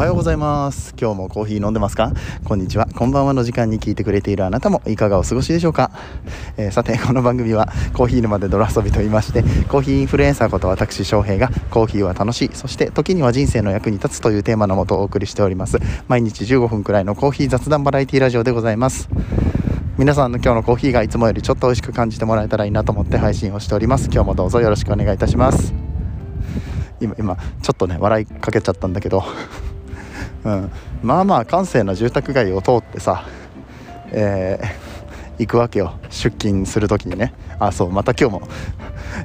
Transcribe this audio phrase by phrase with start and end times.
[0.00, 0.94] はようございます。
[0.98, 2.14] 今日もコーヒー飲んでますか？
[2.44, 2.86] こんにちは。
[2.86, 5.90] こんばんはの時間に聞いてくれているあなたもいかがお過ごしでしょうか、
[6.56, 15.76] えー、さてこの番組はコーヒー沼で泥遊びと言いましてコーヒーインフルエンサーこと私翔平がコーヒーは楽しいそして時には人生の役に立つというテーマのもとお送りしております。
[16.08, 19.06] 毎日15分くらいのコーヒー雑談バラエティラジオでございます。
[19.98, 24.06] 皆さんの今日のコーヒーがいつもよりちょっと美味しく感じてもらえたらいいなと思って配信をしております。
[24.10, 25.74] 今日もどうぞよろしくお願いいたします。
[27.02, 29.22] 今今ちょっとね笑いかけちゃったんだけど。
[30.44, 30.70] うん、
[31.02, 33.26] まあまあ閑静な住宅街を通ってさ、
[34.12, 35.98] えー、行くわけよ。
[36.10, 37.32] 出勤する時にね。
[37.60, 38.48] あそうまた今日も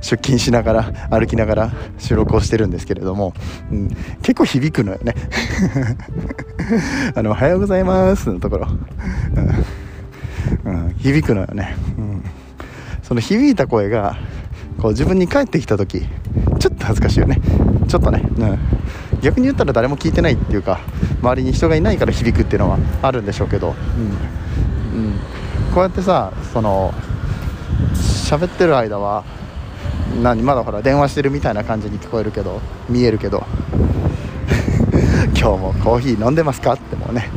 [0.01, 3.33] 出勤しながら歩きながら収録をしてるんですけれども、
[3.71, 3.87] うん、
[4.21, 5.15] 結構響くのよね。
[7.15, 8.67] あの「おはようございます」のところ、
[10.65, 12.23] うん、うん、響くのよね、うん、
[13.03, 14.17] その響いた声が
[14.81, 16.05] こう自分に返ってきた時
[16.59, 17.39] ちょっと恥ずかしいよね。
[17.87, 18.59] ちょっとね、うん、
[19.25, 20.81] 逆に言ったら誰も聞いてないっていうか
[21.23, 23.73] 周りに人がいないから響くっていうのはあるんでしょうけど、
[24.93, 25.17] うんうん、
[25.73, 26.93] こうやってさその
[27.95, 29.23] 喋ってる間は
[30.21, 33.43] 何まだほら電話してるみたいな感じに聞こえるけど見えるけど。
[35.37, 37.29] 今日もコーヒー飲んでますかってもうね、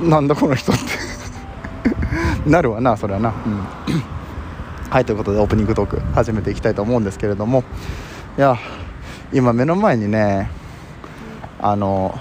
[0.00, 0.82] うん、なんだこの人って。
[2.48, 3.66] なるわなそれはな、うん、
[4.90, 7.64] はいということでオープニングトーク始めていきたいと思うんですけれども。
[8.38, 8.56] いや
[9.32, 10.50] 今目の前にね
[11.60, 12.18] あの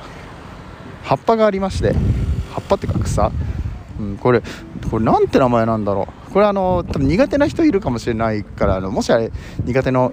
[1.03, 1.93] 葉っぱがありまして
[2.53, 3.31] 葉っぱっていうか草、
[3.99, 4.41] うん、これ
[4.89, 6.31] これなんて名前なんだろう。
[6.31, 9.31] これあの多分苦手な人いるかもしれないからあのもしあれ
[9.65, 10.11] 苦手の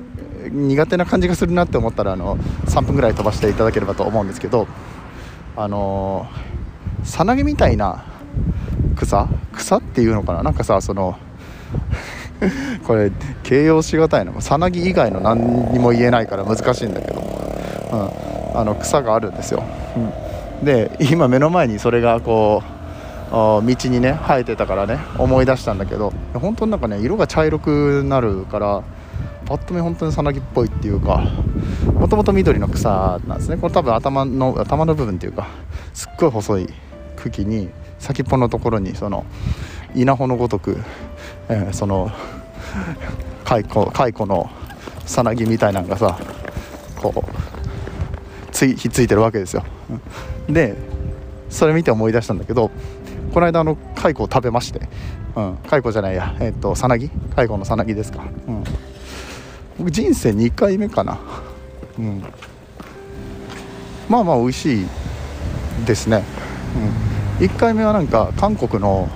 [0.51, 4.67] 苦手な感じがするなって思ったらあの3分ぐらい飛ばしていただければと思うんですけど
[5.57, 6.27] あの
[7.05, 8.05] さなぎみたいな
[8.97, 9.29] 草？
[9.53, 10.43] 草っていうのかな？
[10.43, 11.19] なんかさその
[12.87, 13.11] これ
[13.43, 17.21] 形容しがたいのさなぎ以外の何にも言えないから難しいんだけど、
[17.93, 19.63] うん、あの草があるんですよ、
[20.61, 22.63] うん、で今目の前にそれがこ
[23.31, 28.83] う道にね生えてたからね思い出したんだけど本当になんかね色が茶色くなるから
[29.45, 31.23] パッと見本当にさなぎっぽいっていうか
[31.95, 33.57] もともと緑の草なんですね。
[33.57, 35.49] これ多分頭の頭の部分っていうか
[35.95, 36.69] すっごい細い
[37.17, 39.25] 茎に先っぽのところにその
[39.95, 40.79] 稲穂のごとく、
[41.49, 42.11] えー、その
[43.45, 44.51] 蚕蚕の
[45.07, 46.19] さなぎみたいなのがさ
[46.97, 49.65] こうつひっついてるわけですよ。
[50.49, 50.77] で
[51.49, 52.71] それ見て思い出したんだけど
[53.33, 54.89] この間あの蚕を食べまして、
[55.35, 57.11] うん、蚕じゃないやえっ、とさなぎ？
[57.37, 58.65] 蚕のさなぎですか、うん、
[59.79, 61.19] 僕人生2回目かな、
[61.99, 62.23] うん、
[64.09, 64.87] まあまあ美味しい
[65.87, 66.25] ですね、
[67.41, 69.09] うん、1回目はなんか韓国の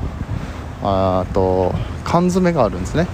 [0.83, 1.73] あと
[2.05, 3.07] 缶詰があるんですね、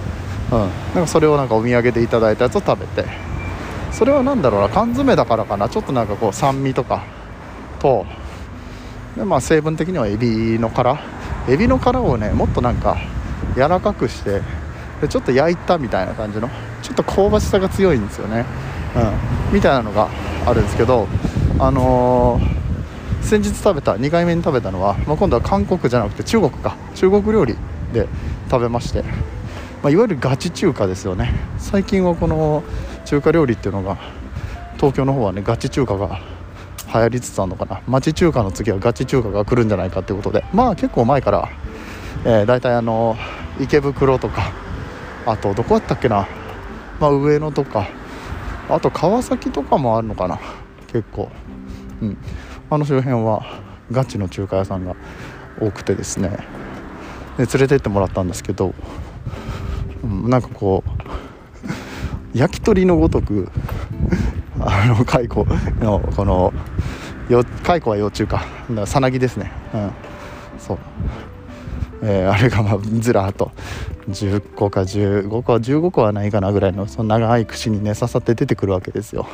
[0.51, 0.69] うん、なん
[1.03, 3.05] かそれをなんかお土産でいただいたやつを食べて。
[3.91, 4.69] それは何だろうな。
[4.69, 5.67] 缶詰だからかな。
[5.67, 7.03] ちょっとなんかこう酸味とか
[7.79, 8.05] と。
[9.17, 10.99] で、まあ、成分的にはエビの殻。
[11.47, 12.97] エビの殻をねもっとなんか
[13.55, 14.41] 柔らかくして
[15.01, 16.49] でちょっと焼いたみたいな感じの。
[16.81, 18.45] ちょっと香ばしさが強いんですよね、
[18.95, 20.07] うん、みたいなのが
[20.45, 21.07] あるんですけど
[21.59, 22.58] あのー
[23.21, 26.75] 先日食べた2回目に食べたのは、まあ、今度は韓国じゃなくて中国か。
[26.95, 27.55] 中国料理
[27.93, 28.07] で
[28.49, 29.03] 食べまして、
[29.83, 31.31] まあ、いわゆるガチ中華ですよね。
[31.57, 32.63] 最近はこの
[33.05, 33.97] 中華料理っていうのが
[34.77, 36.19] 東京の方はねガチ中華が
[36.93, 37.81] 流行りつつあるのかな。
[37.87, 40.43] 町中華の次はガチ中華が来るんじゃないかっていうことで。
[40.53, 41.49] まあ結構前から、
[42.25, 43.15] えー、大体あの
[43.59, 44.51] 池袋とか
[45.25, 46.27] あとどこやったっけな、
[46.99, 47.87] まあ、上野とか
[48.69, 50.39] あと川崎とかもあるのかな。
[50.87, 51.29] 結構。
[52.01, 52.17] うん。
[52.71, 53.43] あの周辺は
[53.91, 54.95] ガチの中華屋さんが
[55.59, 56.29] 多くてですね。
[57.37, 58.73] で連れてってもらったんですけど、
[60.03, 60.83] うん、なんかこ
[62.33, 63.49] う焼き鳥のごとく
[64.59, 65.45] あの蚕
[65.79, 66.53] のこの
[67.63, 68.45] 蚕は幼虫か。
[68.85, 69.91] さなぎですね、うん、
[70.59, 70.77] そう、
[72.03, 73.51] えー、あれがまあずらっと。
[74.09, 79.27] 10個か15個は15個はないかなぐらいのその長い串にね刺さって出てくるわけですよ、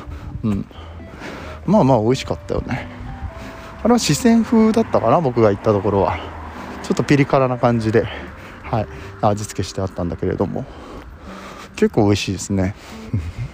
[0.44, 0.66] うん、
[1.66, 2.95] まあまあ美味しかったよね。
[3.86, 6.18] あれは四川風だったかな僕が行ったところは。
[6.82, 8.08] ちょっとピリ辛な感じで、
[8.64, 8.88] はい、
[9.22, 10.66] 味付けしてあったんだけれども。
[11.76, 12.74] 結構美味しいですね。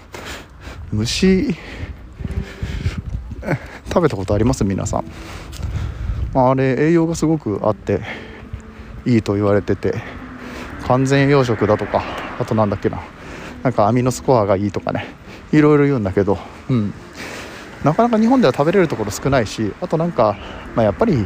[0.93, 1.53] 虫。
[3.89, 4.63] 食べたことあります？
[4.63, 5.05] 皆さん、
[6.33, 7.99] まあ、あれ栄養がすごくあって
[9.05, 10.01] いいと言われてて
[10.87, 12.01] 完全養殖だとか
[12.39, 13.01] あとなんだっけな。
[13.63, 15.07] なんかアミノスコアがいいとかね。
[15.51, 16.37] いろいろ言うんだけど
[16.69, 16.93] うん。
[17.83, 20.37] なかなか日本では食べれるところ少ないしあとなんか、
[20.75, 21.25] まあ、やっぱり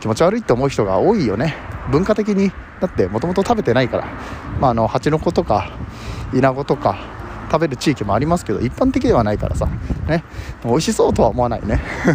[0.00, 1.54] 気持ち悪いって思う人が多いよね。
[1.90, 2.50] 文化的に
[2.80, 4.04] だってもともと食べてないから、
[4.60, 5.70] まあ、あの蜂の子とか
[6.32, 6.98] イナゴとか
[7.50, 9.66] 食べる地域もありますけど一般的ではないからさ。
[10.06, 10.24] ね。
[10.64, 11.80] 美味しそうとは思わないね、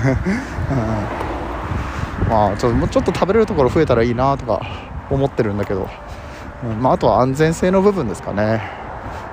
[2.24, 4.62] うん、まあちょもうちょっと食べれるところ増えたらいいなとか
[5.10, 5.90] 思ってるんだけど、
[6.64, 6.82] うん。
[6.82, 8.85] まあ、あとは安全性の部分ですかね。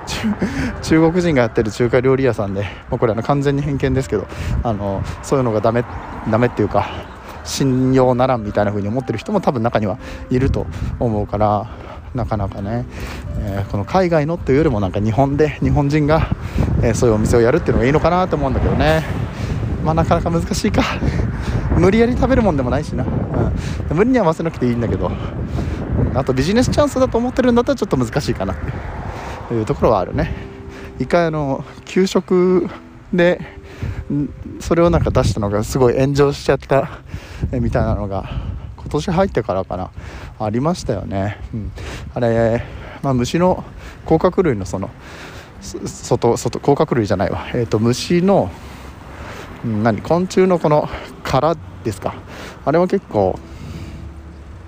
[0.81, 4.27] 中国人がやってる中華料理屋さんで、まあ、これは完全に偏見ですけど
[4.63, 5.83] あのそういうのがダメ
[6.29, 6.87] ダメっていうか
[7.43, 9.97] 信用ならんみたいな風に思ってる人も多分中には
[10.29, 10.65] いると
[10.99, 11.67] 思うから
[12.13, 12.85] なかなかね、
[13.39, 16.29] えー、この海外のっていうよりもなんか日本で日本人が、
[16.81, 19.03] えー、そういうお店をやるっていうのがいいのかなと思うんだけどね。
[19.83, 20.81] まあなかなか難しいか。
[21.77, 23.03] 無理やり食べるもんでもないしな、
[23.91, 25.11] うん、無理に合わせなくていいんだけど、
[26.13, 28.53] あとビジネスチャンスだと思ってるんだったらちょっと難しいかな。
[28.53, 28.61] って
[29.51, 30.33] いうところはあるね。
[30.99, 32.69] 一回あの給食
[33.13, 33.41] で
[34.59, 37.01] それをなんか出したのがすごい炎上しちゃった
[37.51, 38.29] みたいなのが
[38.77, 39.91] 今年入ってからかな。
[40.39, 41.71] ありましたよね、うん、
[42.13, 42.63] あれ、
[43.01, 43.63] まあ、虫の
[44.05, 44.89] 甲殻類のその
[45.61, 48.51] 外外甲殻類じゃないわ、えーと、虫の、
[49.63, 50.01] 何？
[50.01, 50.89] 昆虫のこの
[51.23, 52.15] 殻ですか。
[52.65, 53.39] あれは結構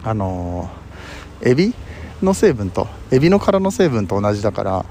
[0.03, 1.73] あのー、エビ
[2.21, 4.85] の成分とエビの殻の成分と同じだから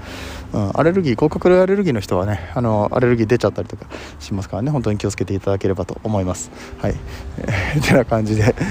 [0.55, 3.87] うん、アレルギー甲殻類アレルギーの人はねあのアレルギー出ちゃったりとか
[4.19, 4.71] しますからね。
[4.71, 6.49] 本当に気をつけていただければと思います。
[6.79, 6.95] はい、
[7.39, 8.55] えー、てな感じで。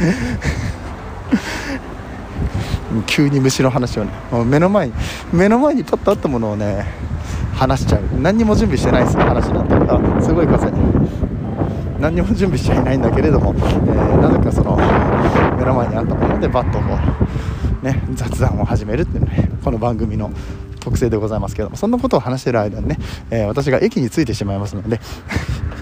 [3.07, 4.93] 急に虫の話をねもう目の前に
[5.33, 6.87] 目の前にパッとあったものをね
[7.55, 8.01] 話しちゃう。
[8.21, 10.71] 何にも準備してないです話なってあすごい風
[11.99, 14.77] 何にも準備しちゃいないんだけれども、えー、なぜかその
[15.59, 17.54] 目の前にあったものでバッとこう。
[17.85, 20.33] ね雑談を始めるっていうのねこの番組の
[20.81, 22.99] 特性でございますけどもそんなことを話してる間にね、
[23.31, 25.01] えー、私が駅に着いてしまいますので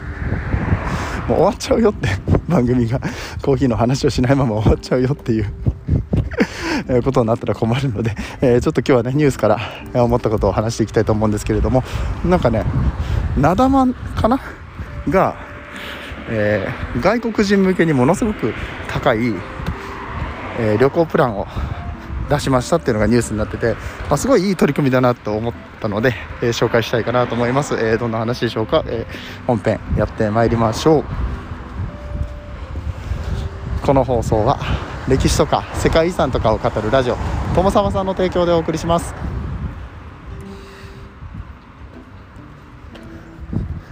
[1.29, 2.09] もう終わっちゃうよって
[2.49, 3.01] 番組が
[3.41, 5.47] コーヒーの話をしないまま終わっちゃうよっていう
[7.03, 9.59] ことになったら困るので、えー、ちょっと今日はねニュースから
[10.05, 11.83] 思ったことを話していきたいと思うんですけれども
[12.25, 12.65] なんかね
[13.37, 14.41] なだまかな？
[15.09, 15.35] が、
[16.29, 18.55] えー、外国人向けにものすごく
[18.89, 19.35] 高い、
[20.59, 21.47] え、旅行プランを
[22.33, 23.75] 出しましたっていうのがニュースになってて、
[24.09, 31.05] まあ、すごいいい取り組みだなと思ったので、えー、紹介したいかなと思います、えー、どんな話でしょうか、えー、本編やってまいりましょう。
[33.85, 34.61] この放送は
[35.09, 37.17] 歴史とか世界遺産とかを語るラジオ
[37.57, 39.13] 友沢さんの提供でお送りします。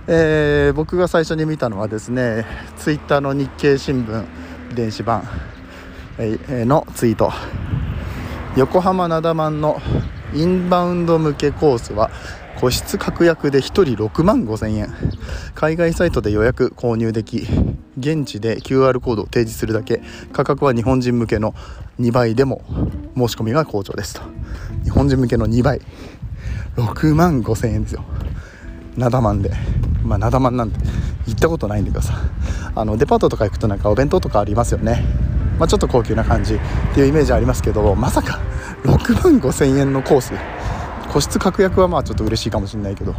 [0.06, 2.46] えー、僕が最初に見たのはですね
[2.78, 4.24] ツイッターの日経新聞
[4.74, 5.24] 電子版
[6.18, 7.32] のツイート。
[8.56, 9.80] 横浜なだまんの
[10.34, 12.10] インバウンド向けコースは
[12.60, 14.92] 個室確約で1人6万5000円。
[15.54, 17.46] 海外サイトで予約購入でき
[17.96, 20.02] 現地で QR コードを提示するだけ。
[20.32, 21.54] 価格は日本人向けの
[22.00, 22.62] 2倍でも
[23.16, 24.22] 申し込みが好調ですと。
[24.82, 25.80] 日本人向けの2倍。
[26.76, 28.04] 6万5000円ですよ。
[28.96, 29.52] なだまんで。
[30.02, 30.80] まあなだまんなんて
[31.26, 32.14] 行ったことないんだけどさ。
[32.14, 32.16] い
[32.74, 35.04] あのデパートとか行くとなんかお弁当とかありますよね。
[35.60, 36.58] まあ、ちょっと高級な感じっ
[36.94, 38.40] ていうイメージありますけどまさか
[38.82, 40.32] 6万5000円のコース。
[41.12, 43.14] 個室確約はまあちょっと嬉しいかもしれないけど、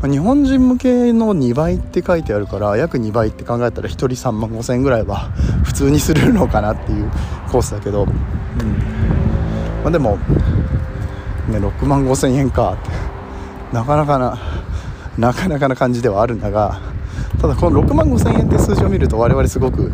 [0.00, 5.32] ま、日本人向けの2倍って書いてあるから約2倍って考えたら1人3万5000円ぐらいは
[5.64, 7.10] 普通にするのかなっていう
[7.50, 8.08] コースだけど、うん。
[9.82, 10.16] まあ、でも、
[11.48, 13.12] ね、6万5000円かって。
[13.72, 14.38] なかなかな
[15.18, 16.80] なかなかな感じではあるんだが
[17.40, 19.92] ただこの6万5000円って数字を見ると我々すごく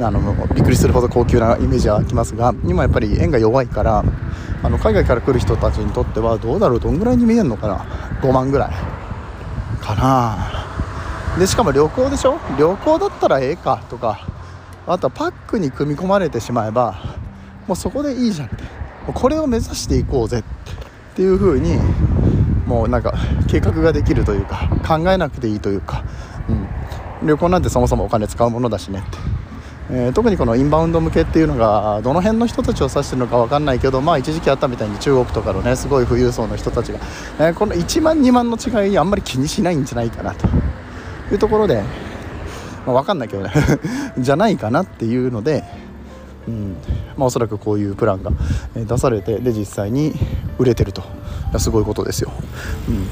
[0.00, 0.20] あの
[0.54, 4.04] びっくりするほど高級なイメージはきますが今やっぱり円が弱いから
[4.62, 7.78] あの海外から来る人たちにとってはどうだろうどんぐらいに見えるのかな
[8.20, 8.70] ？5万ぐらい
[9.80, 11.38] かな。
[11.38, 12.38] でしかも旅行でしょ？
[12.58, 14.26] 旅行だったらええかとか
[14.86, 16.96] あとはパックに組み込まれてしまえば
[17.66, 18.48] もうそこでいいじゃん。
[18.48, 18.56] って
[19.12, 21.78] これを目指していこうぜっていう風に
[22.66, 23.14] もうなんか
[23.48, 26.04] 計画ができるというか考えなくていいというか、
[26.48, 29.33] うん、旅行なんてそもそもお金使うものだしねって。
[29.90, 36.98] えー、特にこのインバウンド向けっていうのがどの辺の人たちを指してるのか分かんないけど、まあ、一時期あったみたいに中国とかのねすごい富裕層の人たちが、
[37.38, 40.48] えー、この1万2万の違いあんまり気にしないんじゃないかなと。
[41.30, 41.82] いうところで、
[42.86, 43.52] まあ、分かんないけどね。
[44.18, 45.64] じゃないかなっていうので、
[46.46, 46.76] うん。
[47.16, 48.30] まあ、おそらくこういうプランが
[48.74, 50.14] 出されてで実際に
[50.58, 51.02] 売れてると。
[51.58, 52.32] すごいことですよ。
[52.88, 53.06] うん。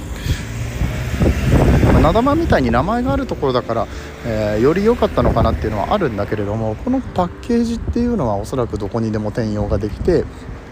[2.02, 3.86] なだまみたいに名前があるところだから、
[4.26, 10.24] えー、より良かったのかなっていうのはあるんだけれどもこのパッケージっていうのはおそらくどこにでも転用ができて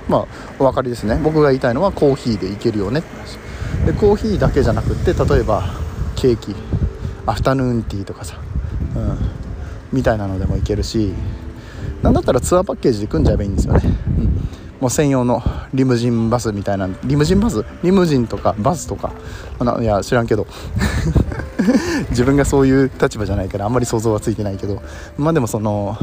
[0.08, 0.26] まあ
[0.58, 1.20] お分かりですね。
[1.22, 3.02] 僕が言いたいのはコーヒーでいけるよね
[3.86, 5.70] でコーヒーだけじゃなくって例えば
[6.16, 6.54] ケーキ
[7.26, 8.38] アフタヌーンティーとかさ、
[8.96, 9.18] うん、
[9.92, 11.14] みたいなのでもいけるし
[12.02, 13.82] なんだったらツアーパッケージで組んじゃえばいいんですよね、
[14.18, 14.29] うん。
[14.80, 15.42] もう専用の
[15.74, 17.64] リムジンバスみたいなリムジンバス？
[17.82, 19.12] リムジンとかバスとか？
[19.80, 20.46] いや知らんけど。
[22.10, 24.82] 自分がそういう立場じゃないからあんまり想像はついてないけど。
[25.18, 25.98] まあでもその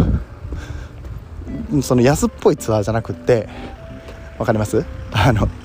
[1.82, 3.50] その安っぽいツアーじゃなくって
[4.38, 4.86] 分かります？
[5.12, 5.50] あの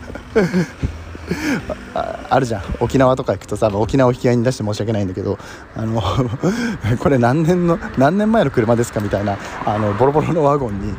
[2.31, 2.63] あるじゃん。
[2.81, 5.39] 沖縄とか行くとさ沖縄を引き合いに出して申し訳ないんだけど
[5.77, 6.03] あの
[6.99, 10.95] これ何年の何年前の車ですかみたいなあのボロボロのワゴンに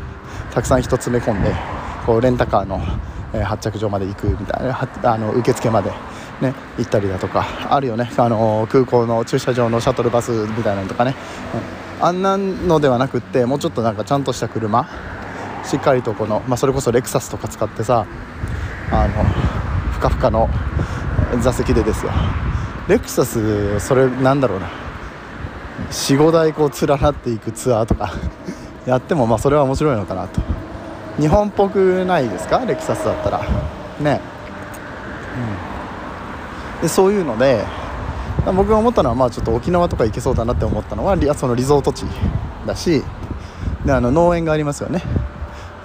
[0.54, 1.54] たくさん人詰め込んで
[2.06, 2.82] こうレンタカーの、
[3.34, 5.92] え、発着場まで行くみたいなあの受付まで、
[6.42, 8.12] ね、行ったりだとかあるよね。
[8.18, 11.16] あの空港の駐車場のシャトルバスみたいなのとかね、
[12.00, 14.88] うん、あんなのではなくってもうちょっとなんかちゃんとした車
[15.64, 18.06] しっかりとこの、まあ、それこそレクサスとか使ってさ
[18.92, 19.24] あの
[19.92, 20.50] ふかふかの
[21.42, 22.12] 座席でですよ。
[22.88, 24.70] レクサスそれなんだろうな。
[25.90, 28.14] 45台こう連なっていくツアーとか
[28.86, 30.42] やってもまあそれは面白いのかなと。
[31.20, 32.60] 日本っぽくないですか？
[32.66, 33.42] レクサスだったら。
[34.00, 34.20] ね、
[36.76, 37.64] うん、でそういうので
[38.46, 42.06] 僕が思ったのはまあちょっと沖縄とか行けそうだなって思ったのはそのリゾート地
[42.66, 43.04] だし
[43.86, 45.02] であの農園がありますよね。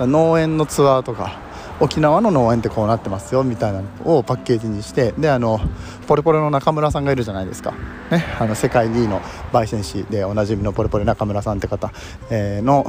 [0.00, 1.47] 農園のツアーとか。
[1.80, 5.60] 沖縄の農園ってこうなってますよみたいなのをパッケージにしてであの
[6.06, 7.72] ポレポレの中村さんがいるじゃないですか、
[8.10, 9.20] ね、あの世界2位の
[9.52, 11.92] 焙煎士でおなじみのポレポレ中村さんって方、
[12.30, 12.84] えー、の、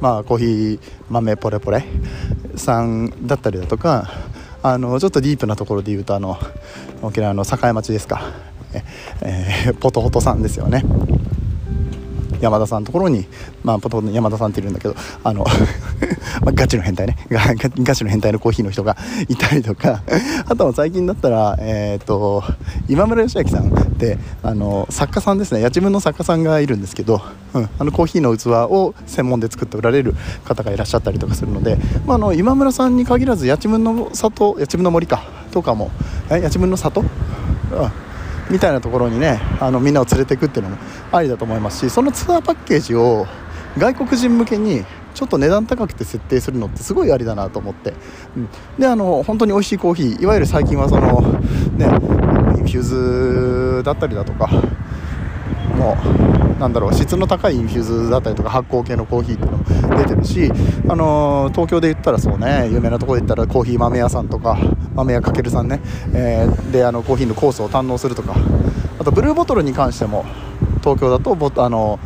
[0.00, 1.84] まあ、コーヒー豆ポレポレ
[2.56, 4.10] さんだったりだとか
[4.62, 6.38] あのちょっとディープなところで言うとあの
[7.02, 8.32] 沖縄の栄町ですか、
[9.22, 10.84] えー、ポトホトさんですよね。
[12.40, 13.26] 山田さんのところに、
[13.62, 15.44] まあ、ポトの山田さんっているんだけどあの
[16.42, 17.16] まあ、ガチの変態ね。
[17.30, 18.96] ガチの変態のコーヒーの人が
[19.28, 20.02] いたりとか。
[20.48, 22.42] あとは最近だったら、えーと、
[22.88, 25.62] 今村義明さんってあの作家さんですね。
[25.62, 27.22] 八千分の作家さんがいるんですけど、
[27.54, 30.14] うん、あのコーヒーの器を専門で作っておられる
[30.44, 35.22] 方がいらっしゃったりとかするので、まあ、あの今村さんに限らずやちむんの里やちむんの森か
[35.52, 35.90] とかも
[36.28, 37.08] やちむんの里、うん。
[38.50, 40.78] みたいなところにねあのみんなを連れていくっていうのも
[41.12, 43.26] ありだと思いますしそのツアーパッケージを
[43.78, 44.84] 外国人向けに
[45.14, 47.94] ちょっと値段高くて設定するのってすごいありだなと思って、
[48.36, 48.48] うん、
[48.78, 51.20] であの本当に美味しいコーヒーいわゆる最近はその
[51.76, 52.82] ねインフュー
[53.78, 54.48] ズだったりだとか
[55.76, 55.96] も
[56.56, 60.50] うなんだろう質の高いインフューズだったりとか発酵系のコーヒーっていうのも出てるし、
[60.88, 64.56] あの東京で言ったらそうね有名なところで言ったらコーヒー豆屋さんとか
[64.94, 65.80] 豆屋かけるさんね、
[66.14, 68.34] えー、であのコーヒーのコースを堪能するとか。
[68.98, 70.24] あとブルーボトルに関しても
[70.80, 71.98] 東京だとボあの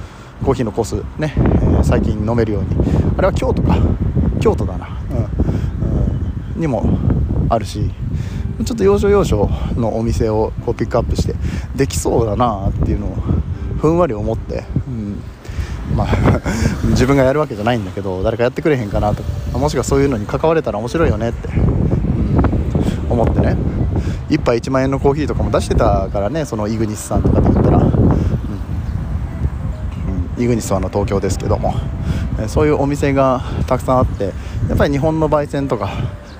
[0.42, 2.70] コーヒーのコースね、えー、最近飲めるように。
[3.16, 3.76] あれは京都か。
[4.40, 6.98] 京都だな、うん、うん、にも
[7.48, 7.90] あるし
[8.64, 11.34] ちょっと要所要所のお店をこうピックアップして
[11.74, 13.16] できそうだなっていうのを
[13.80, 15.22] ふんわり思って、うん、
[15.96, 16.40] まあ
[16.90, 19.22] 自分がやるわけじゃないんだけど誰かやってくれへんかなと。
[19.52, 21.48] かもしくはそういうのに関われたら面白いよねって、
[23.20, 23.56] 思ってね
[24.28, 27.88] 1杯1万円のコーヒーとかも出してたからねそのイグニスさんとかで言ったら、うん、う
[30.40, 31.74] ん、イグニスはあの東京ですけども。
[32.46, 34.32] そういうお店がたくさんあって
[34.68, 35.90] やっぱり日本の焙煎とか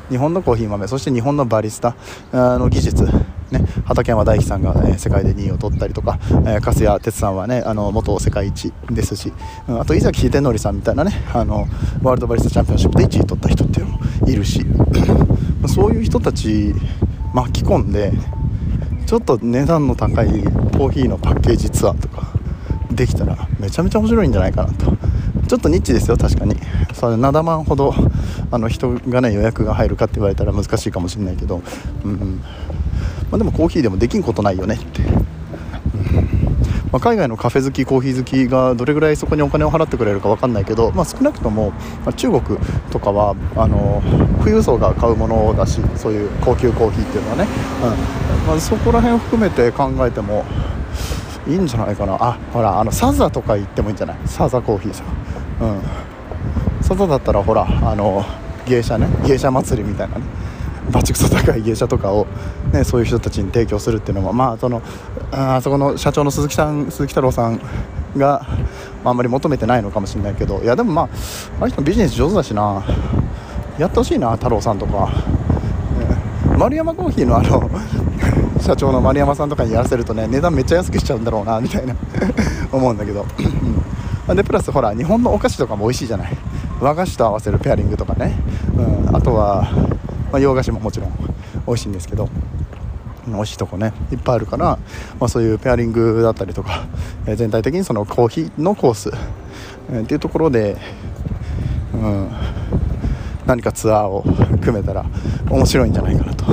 [0.09, 1.97] 日本のコーヒー豆そして日本のバリスタ
[2.33, 3.05] の技術
[3.51, 9.33] ね、畠山大樹さんが、ね、世界で2位を取ったりとか、えー、粕谷哲さんはねあの元世界一ですし、
[9.67, 11.67] うん、あと井崎秀則さんみたいなねあの
[12.03, 14.65] ワールドバリスタチャンピオンシップで1位取った人っていうのもいるし。
[15.67, 16.75] そういう人たち
[17.35, 18.13] 巻き込んで
[19.07, 22.33] ちょっと値段の高いコーヒーのパッケージツアーとか
[22.91, 24.97] できたらめちゃめちゃ面白いんじゃないかなと。
[25.47, 26.57] ちょっとニッチですよ確かに。
[26.93, 27.95] それ7万ほど
[28.51, 31.63] あの人がね予約が入るかって言われたら難しいかもしれないけど、
[32.05, 32.43] うん、
[33.31, 35.03] まあ、でもコーヒーでもできんことないよねって、
[36.93, 41.73] まあ、海外のカフェ好きコーヒー好きがどれぐらいそこにお金を払ってくれるか分かんないけど、まあ、少なくとも、
[42.05, 42.43] ま中国
[42.91, 44.03] とかはあの
[44.39, 47.47] 富裕層が買うものだしそういう高級コーヒーっていうのはね、
[47.83, 48.47] うん。
[48.47, 50.45] まあ、そこら辺を含めて考えても
[51.47, 52.17] いいんじゃないかな。
[52.21, 54.17] あほらあのサザとか行ってもいいんじゃない？
[54.27, 55.07] サザコーヒーさん。
[55.61, 55.83] うん。
[56.83, 58.25] サザだったらほらあの
[58.67, 59.09] 芸者ね。
[59.27, 60.23] 芸者祭りみたいなね。
[60.91, 62.27] バチクソ高い芸者とかを、
[62.73, 64.83] ね、そういう人たちに提供するっていうのも、まあ、その
[65.31, 67.61] あそこの社長の鈴木さん鈴木太郎さん
[68.17, 68.47] が、
[69.05, 71.09] まあ、あんまり求めてないのかもしれないけどいやでもまあ
[71.59, 72.85] あの人ビジネス上手だしな。
[73.79, 77.71] やってほしいな太郎さんとか、ね、丸山コーヒーのあの
[78.61, 81.95] 社長の丸山さんとかにやらせるとね値段めっちゃ安くしちゃうんだろうなみたいな
[82.73, 83.25] 思うんだけど、
[84.35, 86.37] でプラスほら日本のお菓子とかも美味しいじゃない。
[86.81, 88.35] 和菓子と合わせるペアリングとかね、
[88.77, 89.69] うん、あとは
[90.31, 91.13] まあ、洋菓子ももちろん
[91.67, 92.29] 美味しいんですけど
[93.27, 94.79] 美味しいとこねいっぱいあるから、
[95.21, 96.87] まあ、そういうペアリングだったりとか、
[97.27, 99.11] えー、全体的にそのコーヒーのコース、
[99.91, 100.77] えー、っていうところで、
[101.93, 102.31] うん、
[103.47, 104.25] 何かツアーを
[104.63, 105.05] 組めたら
[105.51, 106.45] 面白いんじゃないかなと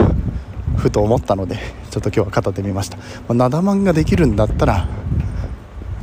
[0.75, 1.57] ふと思ったので
[1.89, 4.87] ちょっと今日は語ってみました、まあ、ナダができるんだったら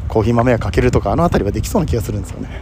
[0.09, 2.61] コーヒー豆はかけるとかあの辺りはできそうな気がするんですよね。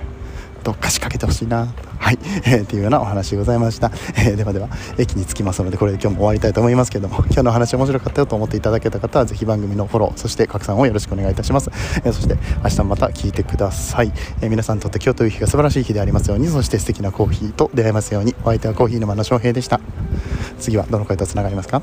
[0.63, 1.67] どっか仕掛けてほしいな。
[2.11, 11.71] はい、えー、っていうようなお話でございました、えー、ではでは駅に着きますのでこれで今日も終わりたいと思いますけども 今日の話面白かったよと思っていただけた方はぜひ番組のフォローそして拡散をよろしくお願いいたします、
[12.05, 19.81] えー、そして明日また聞いてください、え皆さんにとって今日という日が素晴らしい日でありますようにそして素敵なコーヒーと出会えますようにお相手はコーヒー沼の翔平でした。
[20.59, 21.81] 次はどの声とつながりますか？